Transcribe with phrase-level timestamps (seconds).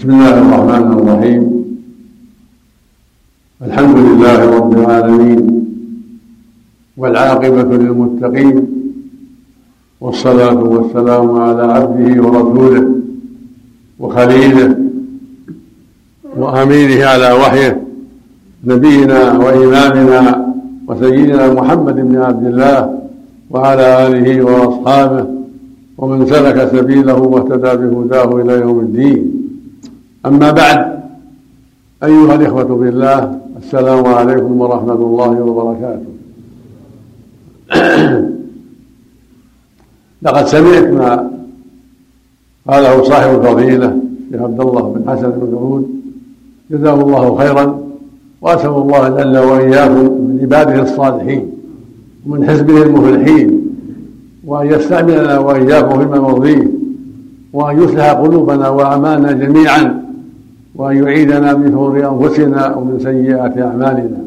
[0.00, 1.42] بسم الله الرحمن الرحيم.
[3.62, 5.64] الحمد لله رب العالمين
[6.96, 8.66] والعاقبة للمتقين
[10.00, 12.84] والصلاة والسلام على عبده ورسوله
[13.98, 14.76] وخليله
[16.36, 17.82] وأمينه على وحيه
[18.64, 20.54] نبينا وإمامنا
[20.88, 22.98] وسيدنا محمد بن عبد الله
[23.50, 25.26] وعلى آله وأصحابه
[25.98, 29.39] ومن سلك سبيله واهتدى بهداه إلى يوم الدين.
[30.26, 31.00] أما بعد
[32.02, 36.10] أيها الإخوة بالله السلام عليكم ورحمة الله وبركاته.
[40.22, 41.30] لقد سمعت ما
[42.68, 43.96] قاله صاحب الفضيلة
[44.32, 45.88] شيخ عبد الله بن حسن بن سعود
[46.70, 47.80] جزاه الله خيرا
[48.40, 51.50] وأسأل الله جل وإياكم من عباده الصالحين
[52.26, 53.60] ومن حزبه المفلحين
[54.44, 56.68] وأن يستعملنا وإياكم فيما مرضيه
[57.52, 60.09] وأن يصلح قلوبنا وأعمالنا جميعا.
[60.80, 64.24] وأن يعيدنا من شرور أنفسنا ومن سيئات أعمالنا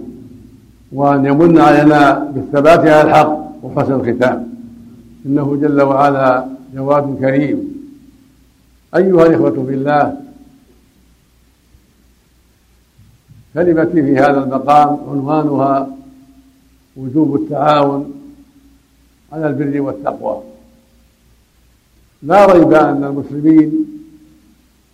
[0.92, 4.54] وأن يمن علينا بالثبات على الحق وحسن الختام.
[5.26, 7.60] إنه جل وعلا جواد كريم.
[8.96, 10.18] أيها الإخوة في الله
[13.54, 15.88] كلمتي في هذا المقام عنوانها
[16.98, 18.14] وجوب التعاون
[19.34, 20.42] على البر والتقوى.
[22.24, 23.93] لا ريب أن المسلمين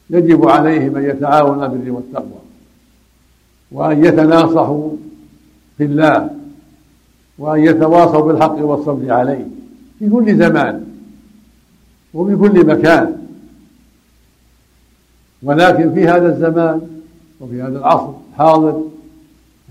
[0.10, 2.40] يجب عليهم أن يتعاونوا على البر والتقوى
[3.72, 4.92] وأن يتناصحوا
[5.78, 6.30] في الله
[7.38, 9.48] وأن يتواصوا بالحق والصبر عليه
[10.00, 10.86] في كل زمان
[12.14, 13.16] وفي كل مكان.
[15.44, 16.82] ولكن في هذا الزمان
[17.40, 18.84] وفي هذا العصر الحاضر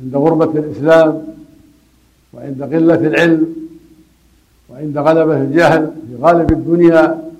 [0.02, 1.22] عند غربة الإسلام
[2.32, 3.54] وعند قلة العلم
[4.70, 7.30] وعند غلبة الجهل في غالب الدنيا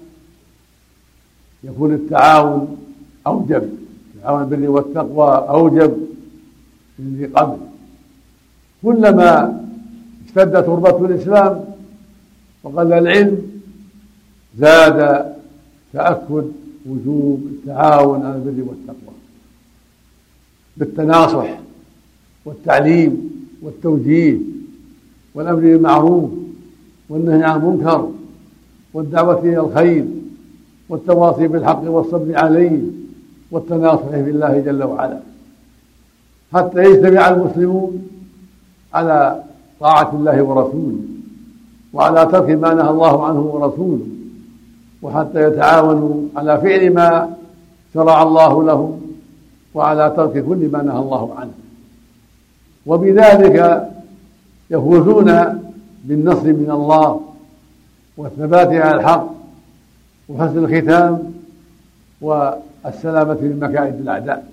[1.65, 2.77] يكون التعاون
[3.29, 3.71] أوجب.
[4.15, 5.97] التعاون البر والتقوى أوجب
[7.01, 7.57] ذي قبل.
[8.83, 9.63] كلما
[10.27, 11.65] اشتدت غربة الإسلام
[12.63, 13.39] وقل العلم
[14.59, 15.27] زاد
[15.93, 16.45] تأكد
[16.87, 19.15] وجوب التعاون على البر والتقوى.
[20.77, 21.59] بالتناصح
[22.45, 23.31] والتعليم
[23.63, 24.39] والتوجيه
[25.35, 26.31] والأمر بالمعروف
[27.09, 28.11] والنهي عن المنكر
[28.95, 30.05] والدعوة إلى الخير
[30.89, 32.81] والتواصي بالحق والصبر عليه
[33.51, 35.19] والتناصح في الله جل وعلا.
[36.55, 38.09] حتى يجتمع المسلمون
[38.95, 39.43] على
[39.81, 40.99] طاعة الله ورسوله
[41.93, 44.07] وعلى ترك ما نهى الله عنه ورسوله
[45.03, 47.37] وحتى يتعاونوا على فعل ما
[47.95, 49.01] شرع الله لهم
[49.75, 51.53] وعلى ترك كل ما نهى الله عنه.
[52.87, 53.89] وبذلك
[54.71, 55.61] يفوزون
[56.05, 57.21] بالنصر من الله
[58.17, 59.29] والثبات على الحق
[60.29, 61.33] وحسن الختام
[62.85, 64.49] والسلامة من مكائد الأعداء.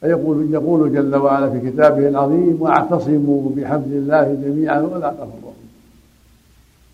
[0.00, 5.52] فيقول يقول جل وعلا في كتابه العظيم واعتصموا بحبل الله جميعا ولا تفرقوا.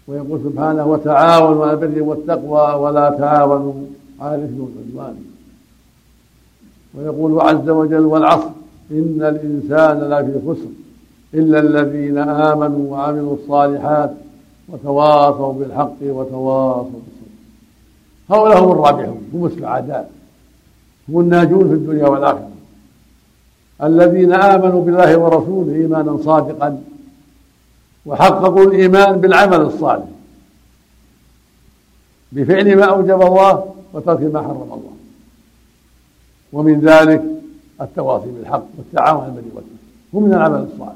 [0.09, 3.75] ويقول سبحانه وتعاونوا على البر والتقوى ولا تعاونوا
[4.21, 5.25] على الإثم والعدوان.
[6.95, 8.51] ويقول عز وجل والعصر
[8.91, 10.71] إن الإنسان لفي خسر
[11.35, 14.13] إلا الذين آمنوا وعملوا الصالحات
[14.69, 17.01] وتواصوا بالحق وتواصوا
[18.33, 20.11] هؤلاء هم الرابحون هم السعداء
[21.09, 22.51] هم الناجون في الدنيا والآخرة.
[23.83, 26.83] الذين آمنوا بالله ورسوله إيمانا صادقا
[28.07, 30.07] وحققوا الإيمان بالعمل الصالح
[32.33, 34.93] بفعل ما أوجب الله وترك ما حرم الله.
[36.53, 37.23] ومن ذلك
[37.81, 39.63] التواصي بالحق والتعاون على البر
[40.15, 40.95] هم من العمل الصالح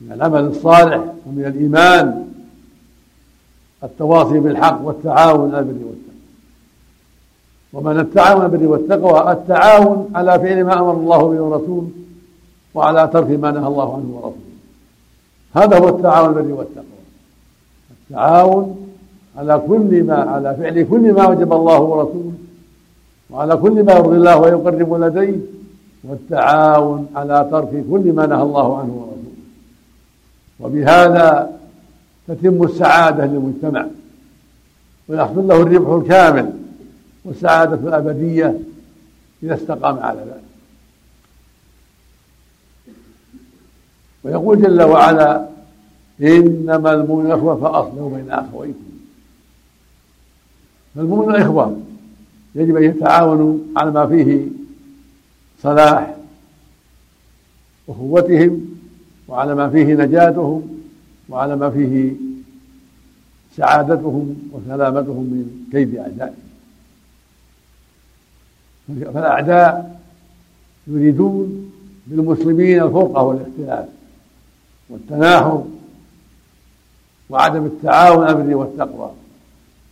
[0.00, 2.31] من العمل الصالح ومن الإيمان
[3.84, 6.12] التواصي بالحق والتعاون على البر والتقوى.
[7.72, 11.90] ومن التعاون بالبر والتقوى التعاون على فعل ما أمر الله به ورسوله
[12.74, 14.52] وعلى ترك ما نهى الله عنه ورسوله.
[15.54, 17.02] هذا هو التعاون بالبر والتقوى.
[17.90, 18.76] التعاون
[19.38, 22.32] على كل ما على فعل كل ما وجب الله ورسوله
[23.30, 25.36] وعلى كل ما يرضي الله ويقرب لديه.
[26.04, 29.12] والتعاون على ترك كل ما نهى الله عنه ورسوله.
[30.60, 31.52] وبهذا
[32.28, 33.86] تتم السعادة للمجتمع
[35.08, 36.52] ويحصل له الربح الكامل
[37.24, 38.58] والسعادة الأبدية
[39.42, 40.42] إذا استقام على ذلك.
[44.24, 45.48] ويقول جل وعلا
[46.20, 48.84] إنما المؤمن إخوة فأصلحوا بين أخويكم.
[50.94, 51.80] فالمؤمن إخوة
[52.54, 54.46] يجب أن يتعاونوا على ما فيه
[55.62, 56.16] صلاح
[57.88, 58.76] أخوتهم
[59.28, 60.81] وعلى ما فيه نجاتهم
[61.32, 62.12] وعلى ما فيه
[63.56, 66.34] سعادتهم وسلامتهم من كيد أعدائهم.
[69.14, 70.00] فالأعداء
[70.86, 71.72] يريدون
[72.06, 73.88] بالمسلمين الفرقة والاختلاف
[74.88, 75.64] والتناحر
[77.30, 79.12] وعدم التعاون البر والتقوى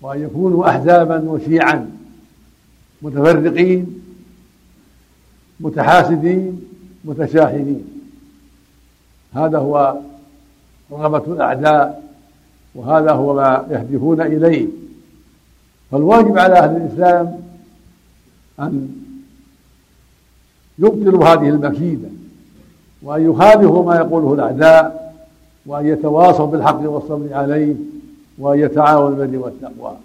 [0.00, 1.90] وأن يكونوا أحزابا وشيعا
[3.02, 4.02] متفرقين
[5.60, 6.62] متحاسدين
[7.04, 7.84] متشاحنين.
[9.34, 10.00] هذا هو
[10.92, 12.02] رغبة الأعداء
[12.74, 14.66] وهذا هو ما يهدفون إليه.
[15.90, 17.40] فالواجب على أهل الإسلام
[18.60, 18.88] أن
[20.78, 22.08] يبطلوا هذه المكيدة
[23.02, 25.14] وأن يخالفوا ما يقوله الأعداء
[25.66, 27.74] وأن يتواصوا بالحق والصبر عليه
[28.38, 29.96] وأن يتعاونوا بالبر والتقوى.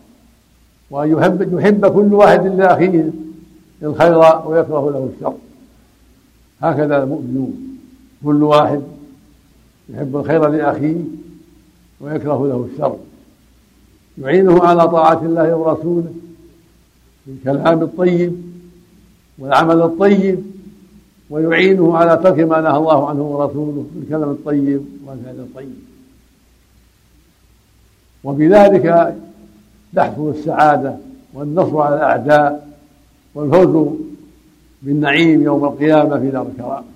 [0.91, 3.09] وأن يحب يحب كل واحد لأخيه
[3.83, 5.33] الخير ويكره له الشر.
[6.61, 7.53] هكذا المؤمنون
[8.25, 8.81] كل واحد
[9.89, 10.95] يحب الخير لأخيه
[12.01, 12.97] ويكره له الشر.
[14.17, 16.13] يعينه على طاعة الله ورسوله
[17.27, 18.41] بالكلام الطيب
[19.39, 20.43] والعمل الطيب
[21.29, 25.75] ويعينه على ترك ما نهى الله عنه ورسوله بالكلام الطيب والفعل الطيب.
[28.23, 29.15] وبذلك
[29.95, 30.95] تحصل السعادة
[31.33, 32.75] والنصر على الأعداء
[33.35, 33.89] والفوز
[34.81, 36.94] بالنعيم يوم القيامة في دار الكرامة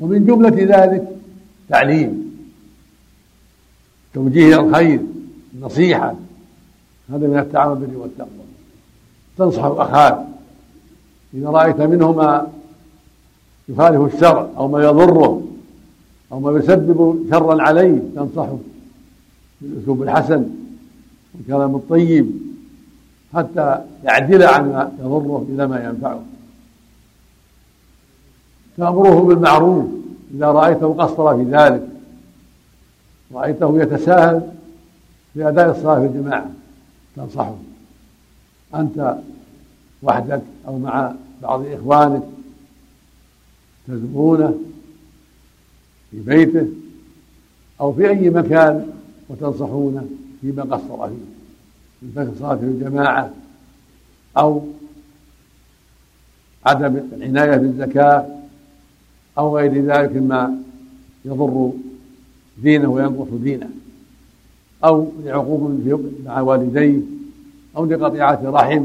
[0.00, 1.08] ومن جملة ذلك
[1.68, 2.36] تعليم
[4.14, 5.00] توجيه الخير
[5.54, 6.14] النصيحة
[7.10, 8.30] هذا من التعاون بالبر والتقوى.
[9.38, 10.18] تنصح أخاك
[11.34, 12.46] إذا رأيت منه ما
[13.68, 15.42] يخالف الشرع أو ما يضره
[16.32, 18.58] أو ما يسبب شرا عليه تنصحه
[19.60, 20.44] بالأسلوب الحسن
[21.34, 22.30] والكلام الطيب
[23.34, 26.22] حتى يعدل عما يضره إلى ما ينفعه.
[28.76, 29.86] تأمره بالمعروف.
[30.34, 31.88] إذا رأيته قصر في ذلك
[33.34, 34.50] رأيته يتساهل
[35.34, 36.50] في أداء الصلاة في الجماعة
[37.16, 37.54] تنصحه.
[38.74, 39.16] أنت
[40.02, 41.12] وحدك أو مع
[41.42, 42.22] بعض إخوانك
[43.88, 44.54] تزورونه
[46.10, 46.66] في بيته
[47.80, 48.92] أو في أي مكان
[49.28, 50.06] وتنصحونه
[50.40, 51.36] فيما قصر فيه
[52.02, 53.30] من ترك الصلاة في الجماعة
[54.38, 54.62] أو
[56.66, 58.26] عدم العناية بالزكاة
[59.38, 60.54] أو غير ذلك مما
[61.24, 61.72] يضر
[62.62, 63.68] دينه وينقص دينه.
[64.84, 65.70] أو لعقوق
[66.24, 67.00] مع والديه
[67.76, 68.84] أو لقطيعة رحم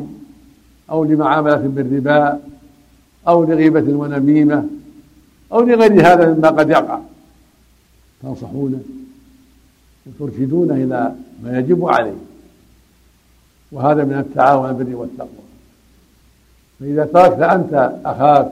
[0.89, 2.39] أو لمعاملة بالربا
[3.27, 4.65] أو لغيبة ونميمة
[5.53, 6.99] أو لغير هذا مما قد يقع.
[8.23, 8.79] تنصحونه
[10.05, 12.17] وترشدونه إلى ما يجب عليه.
[13.71, 15.29] وهذا من التعاون البر والتقوى.
[16.79, 18.51] فإذا تركت أنت أخاك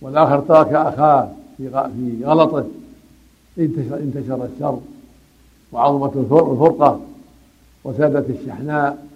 [0.00, 2.66] والآخر ترك أخاه في غلطه.
[3.58, 4.80] انتشر انتشر الشر
[5.72, 7.00] وعظمت الفرقة
[7.84, 9.06] وسادت الشحناء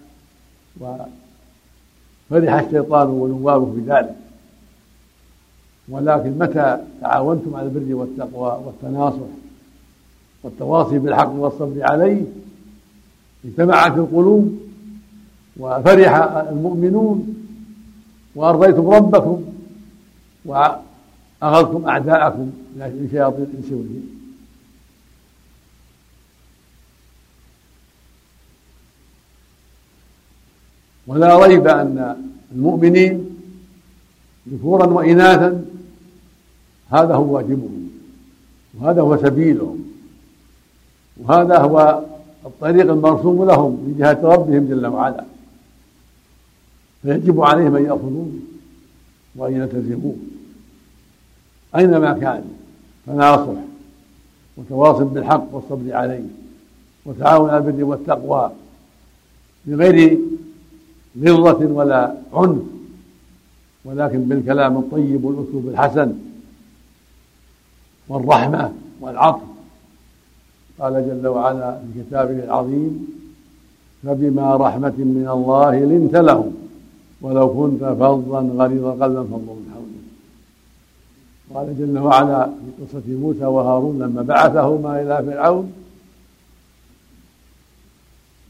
[0.81, 4.15] وفرح الشيطان ونوابه بذلك
[5.89, 9.33] ولكن متى تعاونتم على البر والتقوى والتناصح
[10.43, 12.23] والتواصي بالحق والصبر عليه؟
[13.45, 14.59] اجتمعت القلوب
[15.57, 17.35] وفرح المؤمنون
[18.35, 19.45] وأرضيتم ربكم
[20.45, 24.03] وأغضتم أعداءكم من شياطين الإنس والجن
[31.07, 32.17] ولا ريب أن
[32.53, 33.37] المؤمنين
[34.49, 35.65] ذكورا وإناثا
[36.91, 37.91] هذا هو واجبهم
[38.75, 39.85] وهذا هو سبيلهم
[41.17, 42.05] وهذا هو
[42.47, 45.25] الطريق المرسوم لهم من جهة ربهم جل وعلا.
[47.03, 48.31] فيجب عليهم أن يأخذوه
[49.37, 50.17] وأن يلتزموه.
[51.77, 52.45] أينما كان؟
[53.07, 53.61] تناصح
[54.57, 56.25] وتواصل بالحق والصبر عليه
[57.07, 58.51] وتعاون على البر والتقوى
[59.67, 60.19] بغير
[61.23, 62.63] غلظة ولا عنف
[63.85, 66.13] ولكن بالكلام الطيب والأسلوب الحسن
[68.09, 69.43] والرحمة والعطف.
[70.79, 73.07] قال جل وعلا في كتابه العظيم
[74.03, 76.53] فبما رحمة من الله لنت لهم
[77.23, 79.82] ولو كنت فظا غليظ القلب فانظر من
[81.55, 85.73] قال جل وعلا في قصة موسى وهارون لما بعثهما إلى فرعون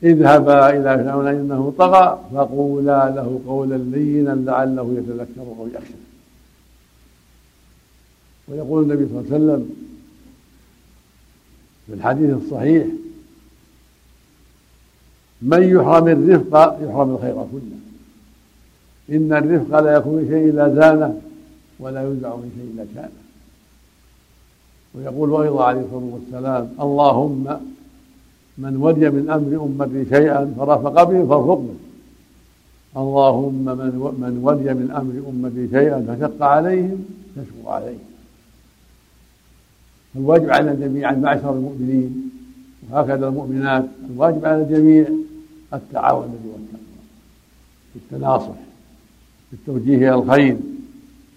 [0.02, 5.94] اذهبا إلى فرعون إنه طغى فقولا له قولا لينا لعله يتذكر أو يخشى.
[8.48, 9.70] ويقول النبي صلى الله عليه وسلم
[11.86, 12.86] في الحديث الصحيح
[15.42, 17.78] من يحرم الرفق يحرم الخير كله
[19.10, 21.20] إن الرفق لا يكون شيء إلا زانه
[21.78, 23.22] ولا ينزع من شيء إلا كانه
[24.94, 27.60] ويقول أيضا عليه الصلاة والسلام اللهم
[28.58, 31.74] من ولي من أمر أمتي شيئا فرفق به فارفق به.
[32.96, 37.04] اللهم من من ولي من أمر أمتي شيئا فشق عليهم
[37.36, 37.98] فاشق عليه
[40.16, 42.30] الواجب على جميعا معشر المؤمنين
[42.90, 45.06] وهكذا المؤمنات الواجب على الجميع
[45.74, 47.02] التعاون والتقوى
[47.96, 48.54] التناصح
[49.52, 50.56] التوجيه إلى الخير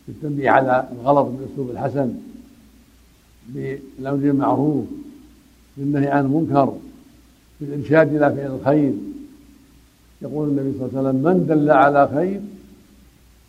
[0.05, 2.13] في التنبيه على الغلط بالاسلوب الحسن
[3.49, 4.85] بالامر بالمعروف
[5.77, 6.77] بالنهي عن المنكر
[7.61, 8.93] بالإرشاد إلى فعل الخير.
[10.21, 12.41] يقول النبي صلى الله عليه وسلم من دل على خير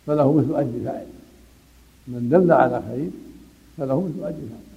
[0.07, 1.05] فله مثل أجر فاعل
[2.07, 3.09] من دل على خير
[3.77, 4.67] فله مثل أجر فاعل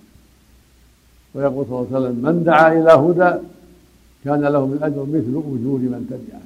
[1.34, 3.38] ويقول صلى الله عليه وسلم من دعا إلى هدى
[4.24, 6.42] كان له من أجر مثل أجور من تبعه.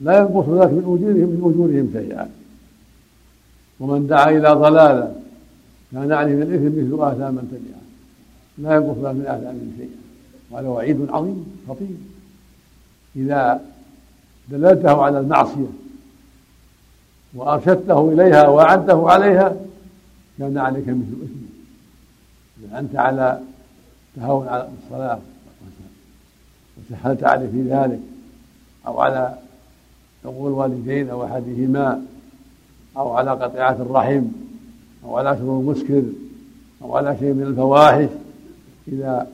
[0.00, 2.30] لا ينقص ذلك من أجورهم من أجورهم شيئا.
[3.80, 5.14] ومن دعا إلى ضلاله
[5.92, 7.80] كان عليه من الإثم مثل آثام من تبعه
[8.58, 10.00] لا ينقص من اثامهم شيئا
[10.50, 11.96] وهذا وعيد عظيم خطير.
[13.16, 13.60] إذا
[14.48, 15.72] دللته على المعصية
[17.34, 19.56] وأرشدته إليها واعنته عليها
[20.38, 21.50] كان عليك مثل إثمه.
[22.64, 23.40] إذا أنت على
[24.16, 25.18] تهاون على الصلاة
[26.78, 28.00] وسهلت عليه في ذلك
[28.86, 29.34] أو على
[30.24, 32.02] عقوق الوالدين أو احدهما
[32.96, 34.22] أو على قطيعة الرحم
[35.04, 36.02] أو على شرب المسكر
[36.82, 38.08] أو على شيء من الفواحش.
[38.88, 39.26] إذا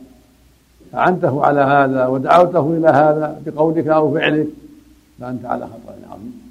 [0.95, 4.47] أعنته على هذا ودعوته إلى هذا بقولك أو فعلك
[5.21, 6.43] فأنت على خطر عظيم.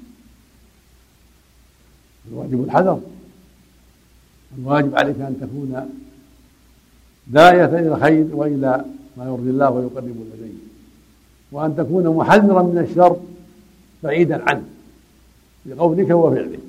[2.32, 3.00] الواجب الحذر.
[4.58, 5.90] الواجب عليك أن تكون
[7.26, 8.84] داعية إلى الخير وإلى
[9.16, 10.54] ما يرضي الله ويقرب لديه
[11.52, 13.16] وأن تكون محذرا من الشر
[14.02, 14.64] بعيدا عنه
[15.66, 16.65] بقولك وفعلك.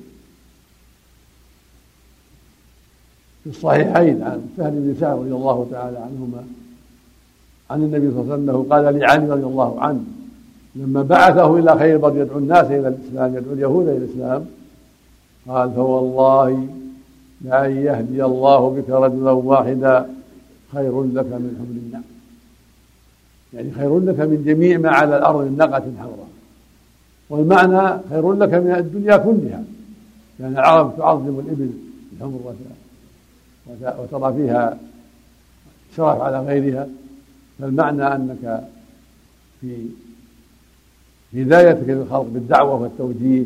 [3.48, 6.44] في الصحيحين عن سهل بن سعد رضي الله تعالى عنهما
[7.70, 10.00] عن النبي صلى الله عليه وسلم قال لعلي رضي الله عنه
[10.76, 14.46] لما بعثه إلى خيبر يدعو الناس إلى الإسلام يدعو اليهود إلى الإسلام
[15.48, 16.68] قال فوالله
[17.40, 20.06] لأن يهدي الله بك رجلا واحدا
[20.72, 22.02] خير لك من حمل النعم.
[23.54, 26.28] يعني خير لك من جميع ما على الأرض من نقة حمراء
[27.30, 29.64] والمعنى خير لك من الدنيا كلها
[30.38, 31.70] لأن يعني العرب تعظم الإبل
[32.12, 32.54] الحمر
[33.70, 34.78] وترى فيها
[35.96, 36.88] شرف على غيرها
[37.58, 38.68] فالمعنى أنك
[39.60, 39.86] في
[41.34, 43.44] هدايتك للخلق بالدعوة والتوجيه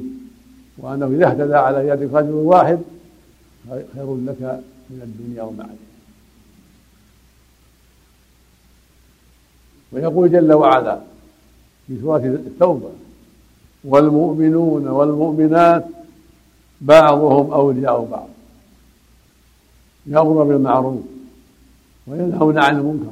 [0.79, 2.79] وأنه إذا اهتدى على يد رجل واحد
[3.71, 4.61] خير لك
[4.91, 5.77] من الدنيا وما عليها.
[9.93, 11.01] ويقول جل وعلا
[11.87, 12.91] في سورة التوبة
[13.85, 15.85] والمؤمنون والمؤمنات
[16.81, 18.29] بعضهم أولياء بعض
[20.07, 21.01] يأمر بالمعروف
[22.07, 23.07] وينهون عن المنكر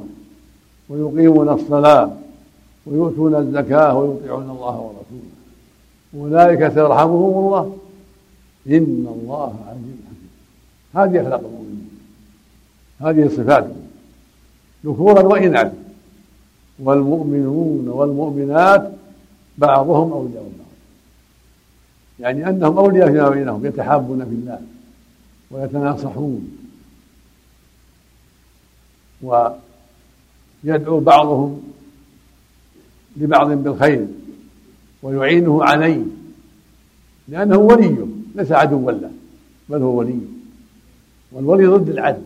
[0.89, 2.11] ويقيمون الصلاة
[2.87, 5.31] ويؤتون الزكاة ويطيعون الله ورسوله.
[6.15, 7.77] أولئك سيرحمهم الله.
[8.67, 10.31] إن الله عزيز حكيم.
[10.95, 11.91] هذه أخلاق المؤمنين.
[13.01, 13.77] هذه صفاتهم
[14.87, 15.75] ذكورا وإناثا
[16.79, 18.93] والمؤمنون والمؤمنات
[19.59, 20.67] بعضهم أولياء بعض.
[22.21, 24.61] يعني أنهم أولياء فيما بينهم يتحابون في الله
[25.51, 26.60] ويتناصحون.
[29.23, 31.63] ويدعو بعضهم
[33.17, 34.07] لبعض بالخير
[35.03, 36.03] ويعينه عليه
[37.29, 39.11] لأنه وليه ليس عدوا له
[39.69, 40.21] بل هو ولي.
[41.33, 42.23] والولي ضد العدل.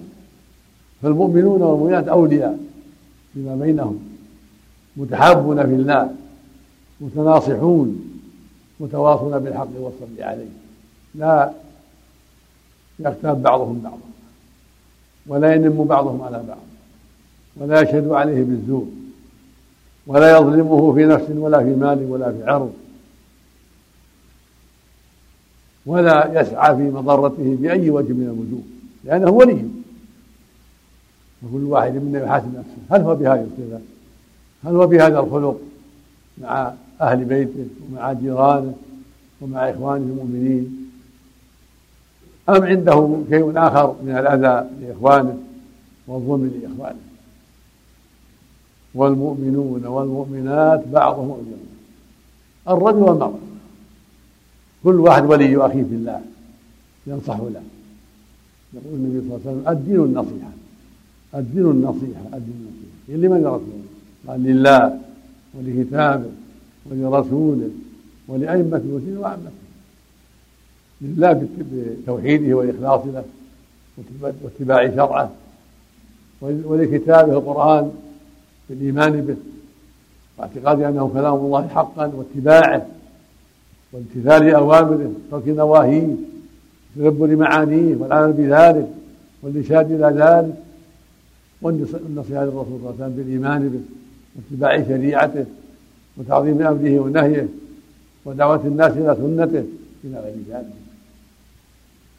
[1.03, 2.59] فالمؤمنون والمؤمنات أولياء
[3.35, 3.99] فيما بينهم
[4.97, 6.15] متحابون في الله
[7.01, 8.21] متناصحون
[8.81, 10.49] متواصون بالحق والصبر عليه.
[11.15, 11.53] لا
[12.99, 13.99] يغتاب بعضهم بعضا
[15.27, 16.74] ولا ينم بعضهم على بعض.
[17.57, 18.87] ولا يشهد عليه بالزور
[20.07, 22.73] ولا يظلمه في نفس ولا في مال ولا في عرض
[25.87, 28.63] ولا يسعى في مضرته بأي وجه من الوجوه
[29.05, 29.65] لأنه ولي.
[31.43, 33.81] وكل واحد منا يحاسب نفسه هل هو بهذه الصفة؟
[34.65, 35.61] هل هو بهذا الخلق
[36.39, 38.75] مع أهل بيته ومع جيرانه
[39.41, 40.91] ومع إخوانه المؤمنين؟
[42.49, 45.39] أم عنده شيء آخر من الأذى لإخوانه
[46.07, 47.14] والظلم لإخوانه؟
[48.95, 51.59] والمؤمنون والمؤمنات بعضهم أولياء
[52.69, 53.39] الرجل والمرأة.
[54.85, 56.21] كل واحد ولي أخيه في الله.
[57.07, 57.63] ينصح له.
[58.75, 60.51] يقول النبي صلى الله عليه وسلم الدين النصيحة.
[61.35, 63.29] الدين النصيحة الدين النصيحة.
[63.29, 63.61] لمن الله؟
[64.29, 64.99] قال لله
[65.55, 66.31] ولكتابه
[66.91, 67.71] ولرسوله
[68.29, 69.51] ولأئمة المسلمين وعامته
[71.01, 73.25] لله بتوحيده والإخلاص له
[74.21, 75.31] واتباع شرعه
[76.43, 77.93] ولكتابه القرآن.
[78.71, 79.37] بالإيمان به
[80.39, 82.87] واعتقاد أنه كلام الله حقا واتباعه
[83.93, 86.15] وامتثال أوامره ترك نواهيه
[86.97, 88.89] تدبر معانيه والعمل بذلك
[89.43, 90.55] والإرشاد إلى ذلك
[91.63, 93.81] والنصيحة للرسول صلى الله عليه وسلم بالإيمان به
[94.37, 95.47] واتباع شريعته
[96.17, 97.49] وتعظيم أمره ونهيه
[98.25, 99.65] ودعوة الناس إلى سنته
[100.05, 100.75] إلى غير ذلك.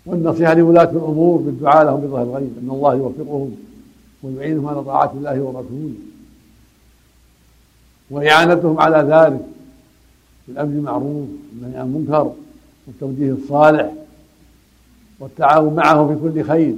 [0.05, 3.55] والنصيحة لولاة الأمور بالدعاء لهم بظهر الغيب أن الله يوفقهم
[4.23, 5.93] ويعينهم على طاعة الله ورسوله.
[8.09, 9.45] وإعانتهم على ذلك
[10.47, 11.27] بالأمر بالمعروف
[11.61, 12.33] والنهي عن المنكر
[12.87, 13.91] والتوجيه الصالح
[15.19, 16.75] والتعاون معه في كل خير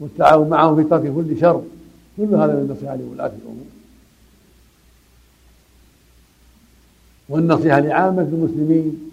[0.00, 1.62] والتعاون معه في ترك كل شر
[2.16, 3.66] كل هذا من النصيحة لولاة الأمور.
[7.28, 9.10] والنصيحة لعامة المسلمين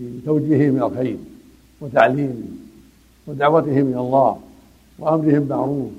[0.00, 1.16] بتوجيههم إلى الخير
[1.80, 2.58] وتعليمهم
[3.26, 4.38] ودعوتهم إلى الله
[4.98, 5.90] وأمرهم بالمعروف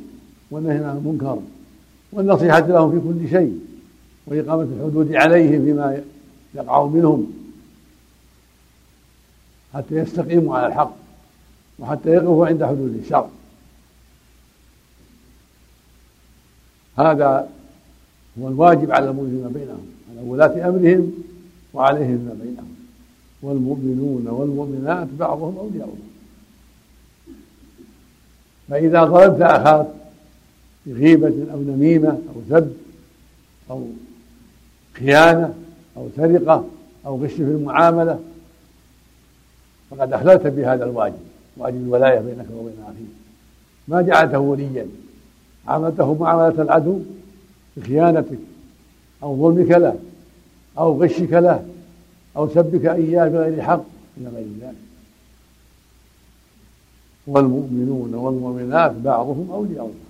[0.52, 1.40] والنهي عن المنكر
[2.12, 3.60] والنصيحة لهم في كل شيء
[4.30, 6.04] وإقامة الحدود عليهم فيما
[6.56, 7.34] يقع منهم
[9.74, 10.96] حتى يستقيموا على الحق
[11.80, 13.30] وحتى يقفوا عند حدود الشر
[16.98, 17.50] هذا
[18.40, 21.14] هو الواجب على المؤمنين بينهم على ولاة أمرهم
[21.74, 22.76] وعليهم ما بينهم.
[23.42, 25.88] والمؤمنون والمؤمنات بعضهم أولياء.
[25.88, 25.98] بعض
[28.70, 29.88] فإذا ضربت أخاك
[30.86, 32.74] بغيبة أو نميمة أو سب
[33.70, 33.88] أو
[35.00, 35.54] خيانة
[35.98, 36.66] أو سرقة
[37.06, 38.20] أو غش في المعاملة
[39.92, 41.20] فقد أخللت بهذا الواجب
[41.58, 43.08] واجب الولاية بينك وبين أخيك.
[43.88, 44.88] ما جعلته وليا
[45.68, 47.00] عاملته معاملة العدو
[47.78, 48.40] بخيانتك
[49.24, 50.00] أو ظلمك له
[50.78, 51.66] أو غشك له
[52.38, 53.84] أو سبك إياه بغير حق
[54.18, 54.76] إلى غير ذلك
[57.28, 60.09] والمؤمنون والمؤمنات بعضهم أولياء بعض.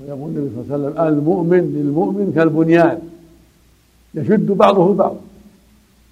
[0.00, 3.10] ويقول النبي صلى الله عليه وسلم المؤمن للمؤمن كالبنيان
[4.14, 5.20] يشد بعضه بعضا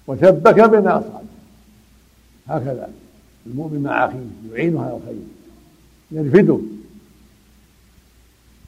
[0.07, 1.25] وشبك بين أصحابه
[2.47, 2.89] هكذا
[3.45, 5.15] المؤمن مع أخيه يعينه على الخير
[6.11, 6.59] يرفده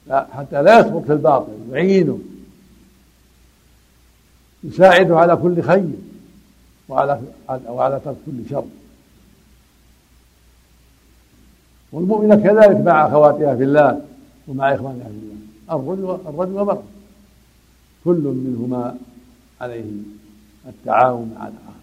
[0.08, 2.20] لا حتى لا يسقط في الباطل يعينه.
[4.64, 5.90] يساعده على كل خير
[6.90, 7.22] وعلى
[7.68, 8.66] وعلى ترك كل شر.
[11.92, 14.02] والمؤمنة كذلك مع أخواتها في الله.
[14.48, 15.36] ومع إخوانها في الله
[15.72, 16.84] الرجل الرجل والمرأة
[18.06, 18.98] كل منهما
[19.62, 19.86] عليه
[20.68, 21.78] التعاون مع الآخر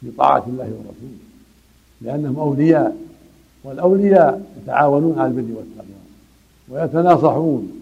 [0.00, 1.18] في طاعة الله ورسوله.
[2.00, 2.96] لأنهم أولياء
[3.64, 6.00] والأولياء يتعاونون على البر والتقوى
[6.68, 7.72] ويتناصحون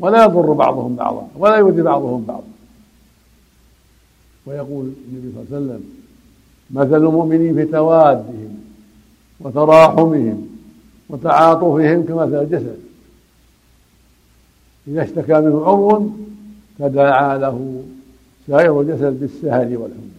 [0.00, 2.44] ولا يضر بعضهم بعضا ولا يؤذي بعضهم بعضا.
[4.46, 5.84] ويقول النبي صلى الله عليه وسلم
[6.70, 8.58] مثل المؤمنين في توادهم
[9.40, 10.48] وتراحمهم
[11.08, 12.78] وتعاطفهم كمثل الجسد.
[14.88, 16.10] إذا اشتكى منه عضو
[16.78, 17.84] تداعى له
[18.46, 20.14] سائر الجسد بالسهر والحمى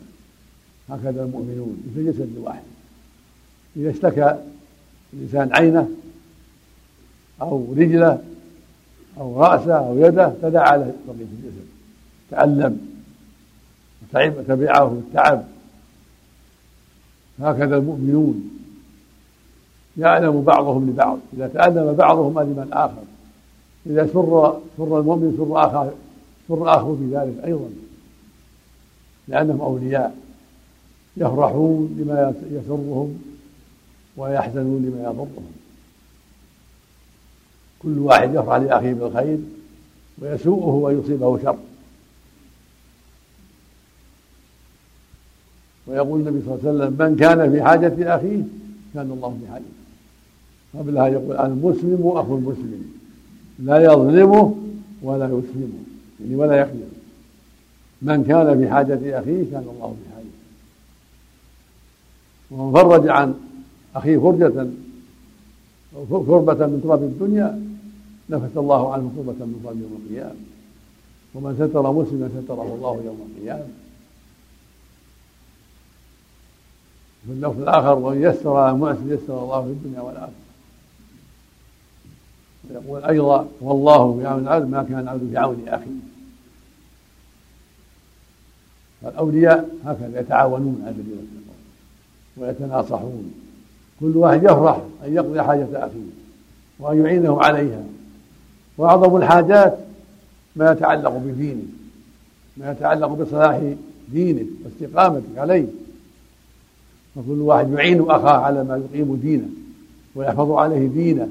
[0.90, 2.64] هكذا المؤمنون مثل جسد واحد.
[3.78, 4.38] إذا اشتكى
[5.14, 5.90] الإنسان عينه
[7.42, 8.20] أو رجله
[9.18, 11.68] أو رأسه أو يده تداعى له بقية الجسد.
[12.32, 12.80] تعلم
[14.04, 15.46] وتعب تبعه التعب.
[17.40, 18.50] هكذا المؤمنون.
[19.98, 21.20] يعلم بعضهم لبعض.
[21.34, 23.04] إذا تألم بعضهم ألم الآخر
[23.86, 25.92] إذا سر سر المؤمن سر أخاه
[26.48, 27.70] سر أخوه بذلك أيضا
[29.28, 30.18] لأنهم أولياء
[31.18, 33.20] يفرحون لما يسرهم
[34.18, 35.52] ويحزنون لما يضرهم
[37.80, 39.38] كل واحد يفرح لأخيه بالخير
[40.22, 41.58] ويسوءه ويصيبه شر.
[45.88, 48.42] ويقول النبي صلى الله عليه وسلم من كان في حاجة أخيه
[48.94, 49.70] كان الله في حاجته
[50.80, 53.05] قبلها يقول المسلم أخو المسلم.
[53.60, 54.56] لا يظلمه
[55.02, 55.84] ولا يسلمه
[56.20, 56.88] يعني ولا يخذله
[58.02, 60.30] من كان في حاجة أخيه كان الله في حاجته
[62.52, 63.34] ومن فرج عن
[63.96, 64.68] أخيه فرجة
[66.10, 67.62] كربة من تراب الدنيا
[68.30, 70.36] نفث الله عنه كربة من تراب يوم القيامة.
[71.36, 73.68] ومن ستر مسلما ستره الله يوم القيامة.
[77.26, 80.45] في اللفظ الآخر ومن يسر المعسر يسر الله في الدنيا والآخرة.
[82.70, 86.16] ويقول أيضا والله في عون العبد ما كان العبد في عون أخيه
[89.02, 91.46] فالأولياء هكذا يتعاونون على البر والتقوى
[92.38, 93.34] ويتناصحون.
[94.00, 96.10] كل واحد يفرح أن يقضي حاجة أخيه
[96.80, 97.84] وأن يعينه عليها.
[98.78, 99.78] وأعظم الحاجات
[100.56, 101.64] ما يتعلق بدينه
[102.58, 103.74] ما يتعلق بصلاح
[104.12, 105.68] دينه واستقامته عليه.
[107.16, 109.50] فكل واحد يعين أخاه على ما يقيم دينه
[110.16, 111.30] ويحفظ عليه دينه.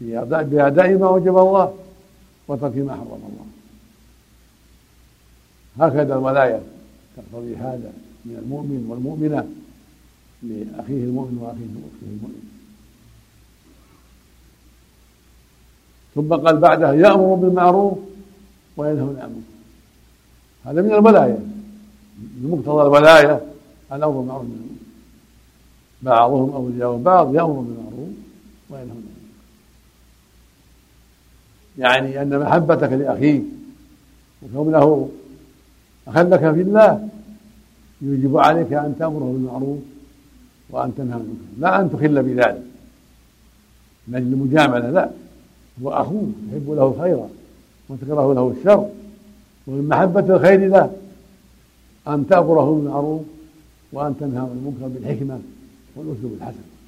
[0.00, 1.74] بأداء ما وجب الله
[2.48, 3.46] وترك ما حرم الله.
[5.78, 6.60] هكذا الولاية
[7.18, 7.92] يقتضي هذا
[8.24, 9.48] من المؤمن والمؤمنة
[10.42, 11.64] لأخيه المؤمن وأخيه
[12.02, 12.50] المؤمن.
[16.14, 17.98] ثم قال بعدها يأمر بالمعروف
[18.76, 19.50] وينهى عن المنكر.
[20.64, 21.38] هذا من الولاية
[22.18, 23.40] من مقتضى الولاية
[23.92, 24.46] الأمر بالمعروف
[26.02, 28.08] بعضهم أولياء بعض يأمر بالمعروف
[28.70, 29.09] وينهى عن
[31.80, 33.42] يعني أن محبتك لأخيك
[34.42, 35.08] وكونه
[36.08, 37.08] أخا لك في الله
[38.02, 39.78] يجب عليك أن تأمره بالمعروف
[40.70, 41.44] وأن تنهى عن المنكر.
[41.58, 42.62] لا أن تخل بذلك.
[44.08, 45.10] من أجل المجاملة لا.
[45.82, 47.28] هو أخوه تحب له خيرا
[47.88, 48.88] وتكره له الشر.
[49.66, 50.90] ومن محبة الخير له
[52.08, 53.22] أن تأمره بالمعروف
[53.92, 55.40] وأن تنهى عن المنكر بالحكمة
[55.96, 56.79] والأسلوب الحسن.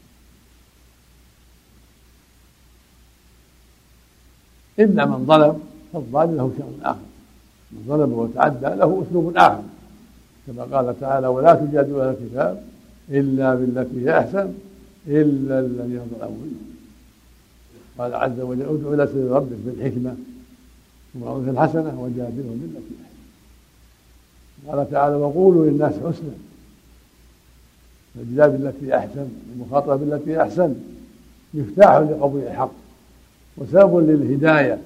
[4.82, 5.60] إلا من ظلم
[5.92, 6.98] فالظالم له شأن آخر.
[7.72, 9.62] من ظلم وتعدى له أسلوب آخر.
[10.46, 12.64] كما قال تعالى ولا تجادلوا أهل الكتاب
[13.10, 14.52] إلا بالتي هي أحسن
[15.06, 16.36] إلا الذين ظلموا.
[17.98, 20.16] قال عز وجل ادع إلى سبيل ربك بالحكمة
[21.14, 23.12] وموعظه الحسنة وجادلهم بالتي أحسن.
[24.68, 26.34] قال تعالى وقولوا للناس حسنا
[28.16, 30.74] الجدال بالتي أحسن المخاطبه بالتي أحسن
[31.54, 32.81] مفتاح لقبول الحق.
[33.56, 34.78] وسبب للهداية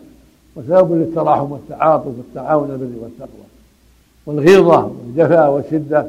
[0.56, 3.46] وسبب للتراحم والتعاطف والتعاون البر والتقوى
[4.26, 6.08] والغيظة والجفاء والشدة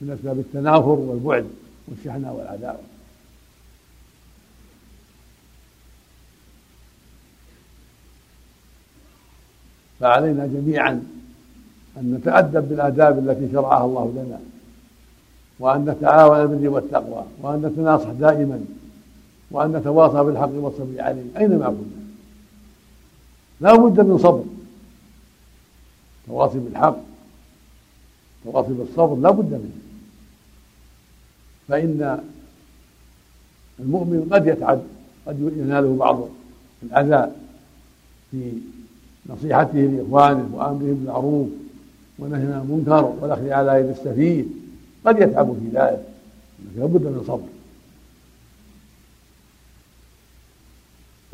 [0.00, 1.46] من أسباب التنافر والبعد
[1.88, 2.78] والشحنة والعداوة.
[10.00, 11.02] فعلينا جميعا
[11.96, 14.40] أن نتأدب بالآداب التي شرعها الله لنا
[15.58, 18.64] وأن نتعاون بالبر والتقوى وأن نتناصح دائما
[19.50, 21.00] وأن نتواصى بالحق والصبر.
[21.00, 22.04] عليه أينما كنا؟
[23.60, 24.44] لا بد من صبر.
[26.26, 26.96] تواصي بالحق
[28.44, 29.78] تواصي بالصبر لا بد منه.
[31.68, 32.20] فإن
[33.80, 34.82] المؤمن قد يتعد
[35.26, 36.28] قد يناله بعض
[36.82, 37.32] الأذى
[38.30, 38.52] في
[39.26, 41.48] نصيحته لإخوانه وأمره بالمعروف
[42.18, 44.44] ونهي عن المنكر والأخذ على يد السفيه
[45.06, 46.04] قد يتعب في ذلك.
[46.64, 47.53] لكن لابد من صبر.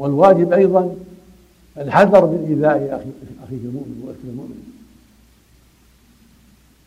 [0.01, 0.97] والواجب أيضا
[1.77, 3.07] الحذر من إيذاء
[3.45, 4.61] اخيك المؤمن واختك المؤمن.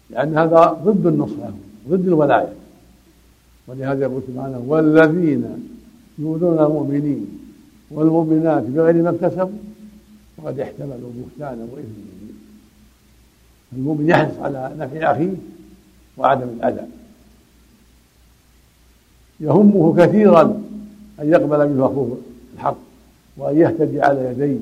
[0.10, 1.50] لأن هذا ضد النصح
[1.90, 2.54] ضد الولاية.
[3.68, 5.68] ولهذا يقول سبحانه والذين
[6.20, 7.28] يؤذون المؤمنين
[7.92, 9.58] والمؤمنات بغير ما اكتسبوا
[10.38, 11.88] وقد احتملوا بهتانا مبينا.
[13.74, 15.34] المؤمن يحرص على نفع أخيه
[16.18, 16.88] وعدم الأذى.
[19.40, 20.42] يهمه كثيرا
[21.20, 22.18] أن يقبل منه أخوه
[22.54, 22.93] الحق.
[23.38, 24.60] وأن يهتدي على يديه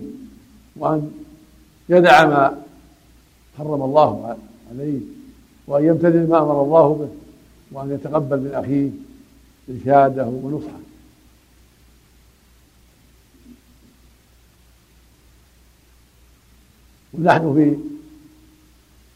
[0.75, 1.11] وأن
[1.89, 2.61] يدع ما
[3.57, 4.37] حرم الله
[4.71, 4.99] عليه
[5.67, 7.09] وأن يمتثل ما أمر الله به
[7.71, 8.89] وأن يتقبل من أخيه
[9.69, 10.81] إرشاده ونصحه.
[17.13, 17.77] ونحن في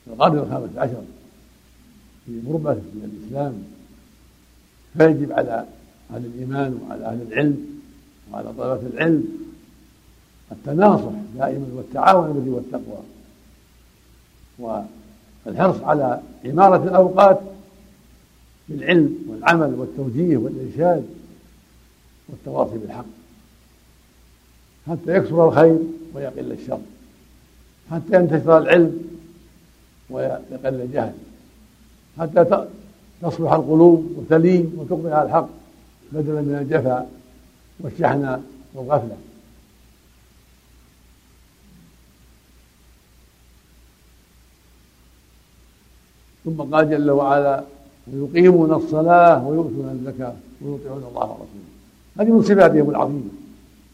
[0.08, 1.04] القرن الخامس عشر
[2.26, 3.64] في غربة من الإسلام
[4.98, 5.66] فيجب على
[6.12, 7.82] أهل الإيمان وعلى أهل العلم
[8.32, 9.45] وعلى طلبة العلم
[10.52, 13.04] التناصح دائما والتعاون بالبر والتقوى
[15.46, 17.40] والحرص على عمارة الأوقات
[18.70, 21.06] بالعلم والعمل والتوجيه والإرشاد
[22.30, 23.06] والتواصي بالحق.
[24.88, 25.80] حتى يكثر الخير
[26.14, 26.80] ويقل الشر.
[27.92, 29.04] حتى ينتشر العلم
[30.10, 31.14] ويقل الجهل.
[32.20, 32.68] حتى
[33.22, 35.50] تصلح القلوب وتلين وتقبل على الحق
[36.12, 37.10] بدلا من الجفا
[37.80, 39.18] والشحنة والغفلة.
[46.46, 47.64] ثم قال جل وعلا
[48.14, 51.66] ويقيمون الصلاة ويؤتون الزكاة ويطيعون الله ورسوله.
[52.20, 53.30] هذه من صفاتهم العظيمة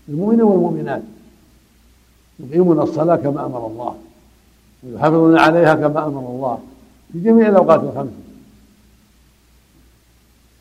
[0.09, 1.01] المؤمنين والمؤمنات.
[2.39, 3.95] يقيمون الصلاة كما أمر الله
[4.83, 6.59] ويحافظون عليها كما أمر الله
[7.13, 8.11] في جميع الأوقات الخمسة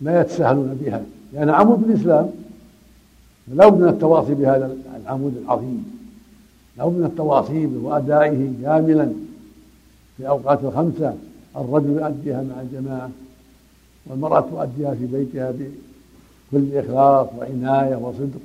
[0.01, 2.31] لا يتساهلون بها لأن عمود الإسلام
[3.49, 6.01] لا بد من التواصي بهذا العمود العظيم.
[6.79, 9.13] لا بد من التواصي به وأدائه كاملا
[10.17, 11.15] في الأوقات الخمسة.
[11.57, 13.11] الرجل يؤديها مع الجماعة
[14.07, 18.41] والمرأة تؤديها في بيتها بكل إخلاص وعناية وصدق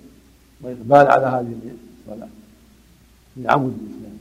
[0.62, 1.56] وإقبال على هذه
[2.08, 2.28] الصلاة
[3.36, 4.18] في عمود الإسلام.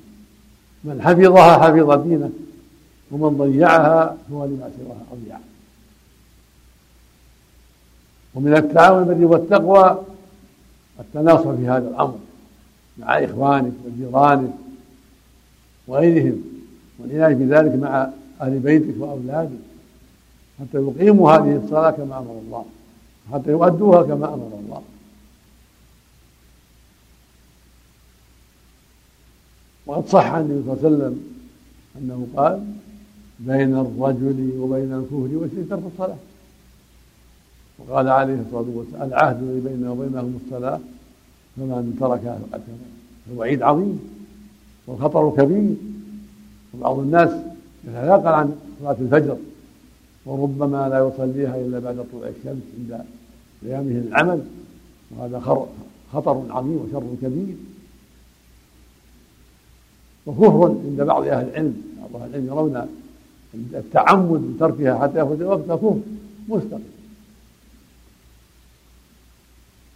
[0.84, 2.30] من حفظها حفظ دينه
[3.10, 5.38] ومن ضيعها هو لما سواها أضيع.
[8.34, 10.02] ومن التعاون بالبر والتقوى
[11.00, 12.18] التناصر في هذا الأمر
[12.98, 14.50] مع إخوانك وجيرانك
[15.86, 16.42] وغيرهم
[16.98, 18.08] والعناية بذلك مع
[18.40, 19.58] أهل بيتك وأولادك
[20.60, 22.64] حتى يقيموا هذه الصلاة كما أمر الله
[23.32, 24.82] حتى يؤدوها كما أمر الله.
[29.86, 31.24] وقد صح عن النبي صلى الله عليه وسلم
[31.98, 32.64] أنه قال
[33.40, 36.16] بين الرجل وبين الكفر والشرك ترك الصلاة
[37.78, 40.80] وقال عليه الصلاة والسلام العهد الذي بيننا وبينهم الصلاة
[41.56, 44.00] فمن تركها فقد كفر الوعيد عظيم
[44.86, 45.74] والخطر كبير.
[46.74, 47.30] وبعض الناس
[47.88, 49.36] يتناقل عن صلاة الفجر
[50.26, 53.04] وربما لا يصليها إلا بعد طلوع الشمس عند
[53.62, 54.42] قيامه للعمل
[55.10, 55.40] وهذا
[56.12, 57.56] خطر عظيم وشر كبير.
[60.26, 62.86] وكفر عند بعض أهل العلم بعض أهل العلم يرون
[63.54, 65.98] التعمد بتركها حتى يخرج الوقت كفر
[66.48, 66.94] مستقيم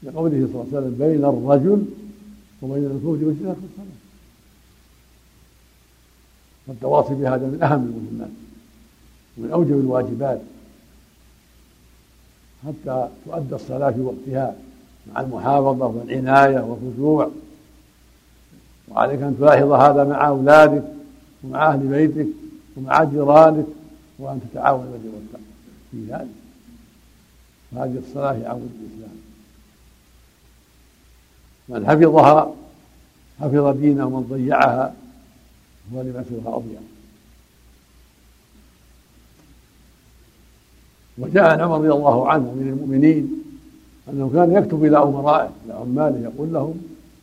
[0.02, 1.84] لقوله صلى الله عليه وسلم بين الرجل
[2.62, 4.07] وبين الكفر والشرك الصلاة.
[6.68, 8.30] والتواصي بهذا من أهم المهمات
[9.38, 10.40] ومن أوجب الواجبات
[12.66, 14.54] حتى تؤدى الصلاة في وقتها
[15.12, 17.30] مع المحافظة والعناية والخشوع.
[18.88, 20.84] وعليك أن تلاحظ هذا مع أولادك
[21.44, 22.26] ومع أهل بيتك
[22.76, 23.66] ومع جيرانك
[24.18, 25.42] وأن تتعاون بالبر والتقوى
[25.90, 26.28] في ذلك
[27.72, 29.18] فهذه الصلاة هي عود الإسلام.
[31.68, 32.54] من حفظها
[33.40, 34.94] حفظ دينه ومن ضيعها.
[35.94, 36.80] هو لما سواها أضيع
[41.18, 43.44] وجاء عن عمر رضي الله عنه من المؤمنين
[44.08, 46.82] أنه كان يكتب إلى أمرائه إلى عماله يقول لهم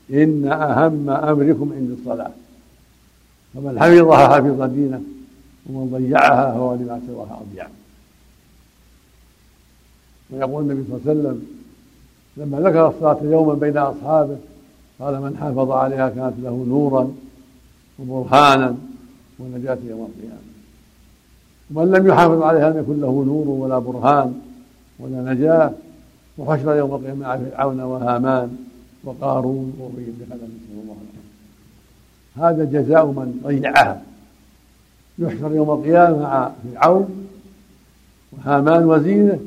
[0.09, 2.31] إن أهم أمركم عند الصلاة.
[3.53, 5.01] فمن حفظها حفظ دينه
[5.69, 7.67] ومن ضيعها هو لما سواها أضيع
[10.29, 11.45] ويقول النبي صلى الله عليه وسلم
[12.37, 14.37] لما ذكر الصلاة يوما بين أصحابه
[14.99, 17.11] قال من حافظ عليها كانت له نورا
[17.99, 18.75] وبرهانا
[19.39, 20.45] ونجاة يوم القيامة.
[21.73, 24.41] ومن لم يحافظ عليها لم يكن له نور ولا برهان
[24.99, 25.71] ولا نجاة.
[26.37, 28.57] وحشر يوم القيامة مع فرعون وهامان
[29.03, 30.95] وقارون وابي بن خلف نسأل الله
[32.35, 34.01] هذا جزاء من ضيعها.
[35.19, 37.27] يحشر يوم القيامة مع فرعون
[38.31, 39.39] وهامان وزينه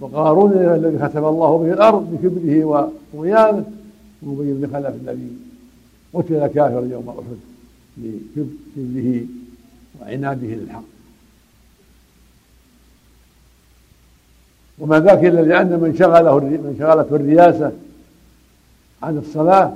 [0.00, 3.64] وقارون الذي ختم الله به الأرض بكبره وطغيانه
[4.22, 5.30] وابي بن خلف الذي
[6.14, 7.49] قتل كافرا يوم أحد.
[7.98, 9.26] لكبره
[10.00, 10.82] وعناده للحق
[14.78, 17.72] وما ذاك إلا لأن من شغله من شغلته الرياسة
[19.02, 19.72] عن الصلاة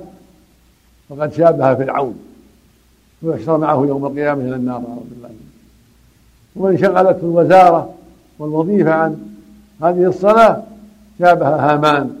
[1.09, 2.19] فقد شابه فرعون
[3.21, 5.29] ويحشر معه يوم القيامة إلى النار نعوذ بالله.
[6.55, 7.93] ومن شغلته الوزارة
[8.39, 9.35] والوظيفة عن
[9.81, 10.63] هذه الصلاة
[11.19, 12.15] شابه هامان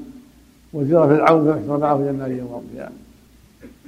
[0.73, 2.95] وزير فرعون فيحشر معه إلى النار يوم القيامة.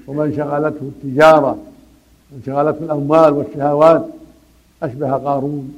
[0.07, 1.57] ومن شغلته التجارة
[2.31, 4.05] ومن شغلته الأموال والشهوات
[4.83, 5.73] أشبه قارون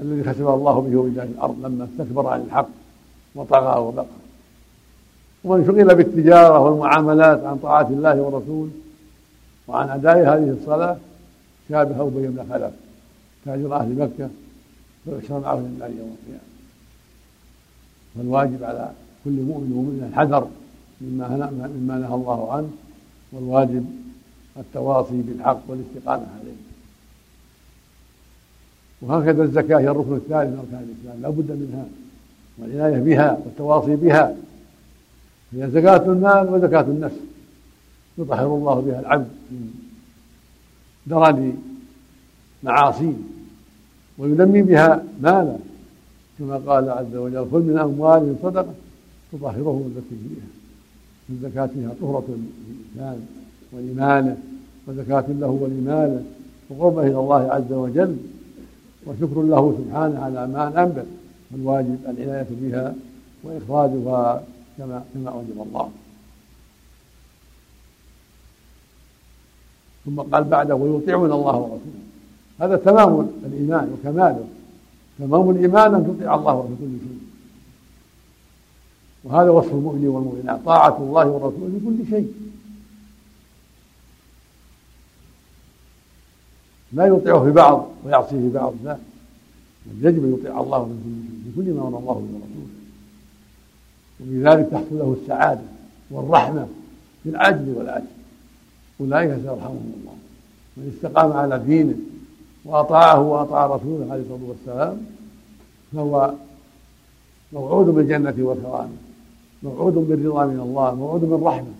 [0.00, 2.68] الذي كتب الله به وجاه الأرض لما استكبر عن الحق
[3.34, 4.06] وطغى وبقى.
[5.44, 8.70] ومن شغل بالتجارة والمعاملات عن طاعة الله ورسوله
[9.68, 10.96] وعن أداء هذه الصلاة
[11.68, 12.72] شابه أبي بن خلف
[13.44, 14.28] تاجر أهل مكة
[15.06, 16.50] ويحشر معه لله يوم القيامة.
[18.14, 18.90] فالواجب على
[19.24, 20.48] كل مؤمن ومؤمن الحذر
[21.00, 22.70] مما مما نهى الله عنه.
[23.32, 23.99] والواجب
[24.56, 26.52] التواصي بالحق والاستقامة عليه.
[29.02, 31.22] وهكذا الزكاة هي الركن الثالث من أركان الإسلام.
[31.22, 31.86] لا بد منها
[32.58, 34.36] والعناية بها والتواصي بها.
[35.52, 37.16] هي زكاة المال وزكاة النفس.
[38.18, 39.74] يطهر الله بها العبد من
[41.06, 41.58] درن
[42.62, 43.12] معاصيه
[44.18, 45.58] وينمي بها ماله.
[46.38, 48.74] كما قال عز وجل خذ من أموالهم صدقة
[49.32, 50.46] تطهرهم وتزكي فيها
[51.30, 53.26] الزكاة فيها طهرة للإنسان.
[53.72, 54.36] وإيمانه
[54.88, 56.24] وزكاة له ولماله
[56.70, 58.16] وقربه إلى الله عز وجل
[59.06, 61.06] وشكر له سبحانه على ما أنبت
[61.52, 62.94] والواجب العناية بها
[63.44, 64.42] وإخراجها
[64.78, 65.90] كما كما أوجب الله.
[70.04, 71.80] ثم قال بعده ويطيعون الله ورسوله.
[72.60, 74.44] هذا تمام الإيمان وكماله.
[75.18, 77.20] تمام الإيمان أن تطيع الله في كل شيء.
[79.24, 82.34] وهذا وصف المؤمن والمؤمنات طاعة الله ورسوله في كل شيء.
[86.92, 88.98] لا يطيعه في بعض ويعصيه في بعض لا.
[90.00, 90.96] يجب أن يطيع الله
[91.44, 92.66] في كل ما أمر الله ورسوله
[94.20, 95.60] وبذلك تحصل له السعادة
[96.10, 96.68] والرحمة
[97.22, 98.06] في العجل والعجل
[99.00, 100.14] أولئك سيرحمهم الله.
[100.76, 101.94] من استقام على دينه
[102.64, 105.06] وأطاعه وأطاع رسوله عليه الصلاة والسلام
[105.92, 106.34] فهو
[107.52, 108.96] موعود بالجنة والكرامة
[109.62, 111.72] موعود بالرضا من الله موعود بالرحمة.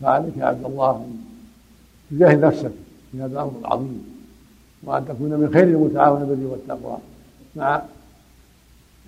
[0.00, 1.06] فعليك يا عبد الله
[2.10, 2.72] تجاهد نفسك
[3.12, 4.18] في هذا الأمر العظيم.
[4.82, 6.98] وأن تكون من خير المتعاون بالبر والتقوى
[7.56, 7.82] مع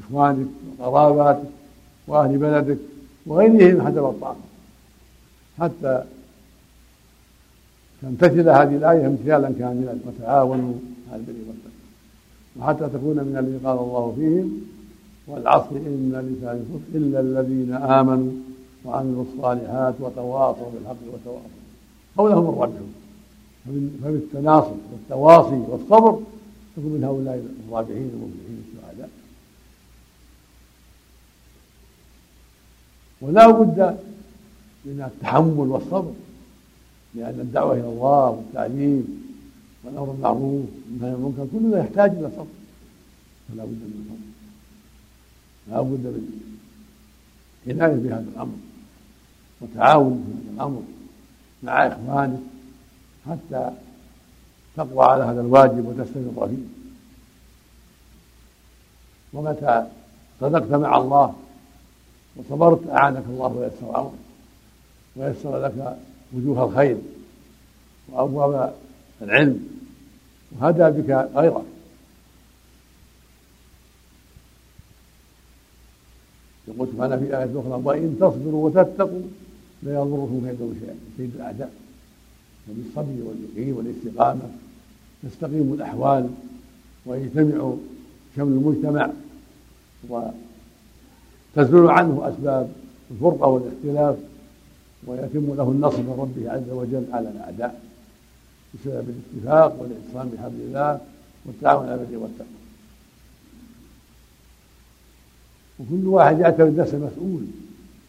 [0.01, 0.47] إخوانك
[0.79, 1.49] وقراباتك
[2.07, 2.79] وأهل بلدك
[3.27, 4.37] وغيرهم حسب الطاقة.
[5.59, 6.05] حتى
[8.03, 10.75] تمتثل هذه الآية امتثالا كاملا وتعاونوا
[11.13, 11.71] على البر والتقوى.
[12.57, 14.61] وحتى تكون من الذين قال الله فيهم
[15.27, 18.33] والعصر إن الإنسان إلا الذين آمنوا
[18.85, 21.60] وعملوا الصالحات وتواصوا بالحق وتواصوا
[22.19, 22.95] هؤلاء هم الرابحون
[24.03, 26.23] فبالتناصر والتواصي والصبر
[26.77, 29.11] تكون من هؤلاء الرابحين المفلحين السعداء
[33.21, 33.99] ولا بد
[34.85, 36.13] من التحمل والصبر
[37.15, 39.25] لأن الدعوة إلى الله والتعليم
[39.85, 42.47] والأمر بالمعروف والنهي عن المنكر كل ذلك يحتاج إلى صبر.
[43.49, 44.31] فلا بد من الصبر
[45.77, 46.07] لا بد
[47.67, 48.55] من عناية بهذا الأمر
[49.61, 50.83] وتعاون في هذا الأمر.
[51.63, 52.41] مع إخوانك
[53.31, 53.71] حتى
[54.77, 56.81] تقوى على هذا الواجب وتستمر فيه
[59.33, 59.87] ومتى
[60.41, 61.35] صدقت مع الله
[62.37, 64.13] وصبرت أعانك الله ويسر أمرك
[65.17, 65.97] ويسر لك
[66.33, 66.97] وجوه الخير
[68.09, 68.75] وأبواب
[69.23, 69.69] العلم
[70.53, 71.65] وهدى بك غيرك.
[76.69, 79.23] يقول سبحانه في آية أخرى وإن تصبروا وتتقوا
[79.83, 81.73] لا يضركم كيدهم شيئا كيد الأعداء
[82.71, 84.51] وبالصبر واليقين والاستقامة.
[85.23, 86.31] تستقيم الأحوال
[87.07, 87.75] ويجتمع
[88.37, 89.11] شمل المجتمع
[90.09, 92.73] وتزول عنه أسباب
[93.11, 94.17] الفرقة والاختلاف
[95.07, 97.83] ويتم له النصر من ربه عز وجل على الأعداء
[98.75, 101.01] بسبب الاتفاق والاعتصام بحبل الله
[101.47, 102.61] والتعاون على البر والتقوى.
[105.81, 107.43] وكل واحد يعتبر نفسه مسؤول.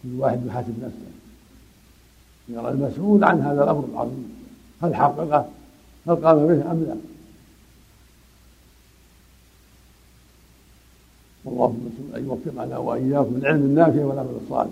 [0.04, 1.11] كل واحد يحاسب نفسه.
[2.54, 4.36] يرى المسؤول عن هذا الأمر العظيم.
[4.82, 5.46] هل حققه؟
[6.08, 6.96] هل قام به أم لا؟
[11.46, 14.72] المسؤول أن يوفقنا وإياكم العلم النافع والعمل الصالح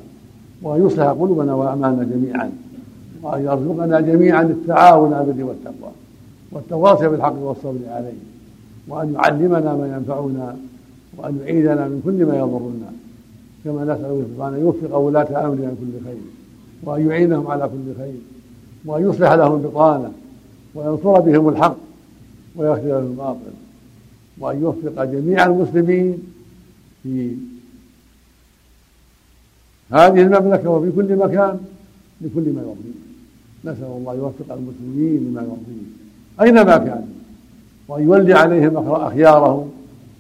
[0.61, 2.51] وأن يصلح قلوبنا وأعمالنا جميعا
[3.21, 5.91] وأن يرزقنا جميعا التعاون على البر والتقوى
[6.51, 8.13] والتواصي بالحق والصبر عليه
[8.87, 10.57] وأن يعلمنا ما ينفعنا
[11.17, 12.91] وأن يعيذنا من كل ما يضرنا.
[13.63, 16.38] كما نسأل سبحانه يوفق ولاة أمرنا كل خير.
[16.83, 18.21] وأن يعينهم على كل خير
[18.85, 20.11] وأن يصلح لهم بطانة
[20.75, 21.77] وينصر بهم الحق
[22.55, 23.51] ويخذل لهم الباطل
[24.39, 26.17] وأن يوفق جميع المسلمين
[27.03, 27.35] في
[29.91, 31.59] هذه المملكة وفي كل مكان
[32.21, 32.99] لكل ما يرضيه.
[33.65, 35.85] نسأل الله يوفق المسلمين لما يرضيه
[36.41, 37.07] أينما كانوا
[37.87, 39.71] وأن يولي عليهم أخيارهم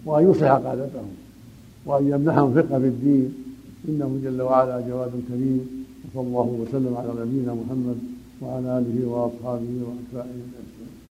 [0.05, 1.09] وأن يصلح قادتهم
[1.85, 3.33] وأن يمنحهم فقه في الدين.
[3.89, 5.78] إنه جل وعلا جواد كريم.
[6.09, 7.97] وصلى الله وسلم على نبينا محمد
[8.41, 10.25] وعلى آله وأصحابه وأتباعه.
[10.25, 10.68] أجمعين